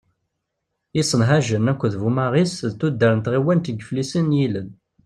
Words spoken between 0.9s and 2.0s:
Isenajen akked